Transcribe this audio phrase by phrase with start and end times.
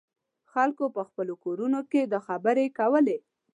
[0.51, 3.17] خلکو په خپلو کورونو کې دا خبرې کولې.